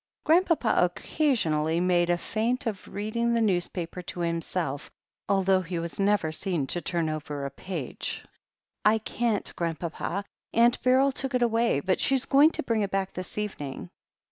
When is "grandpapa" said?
0.23-0.73, 9.55-10.25